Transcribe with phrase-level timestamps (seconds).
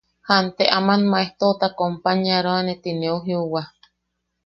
[0.27, 3.61] Jante aman maejtoota companyaroane ti neu jiuwa.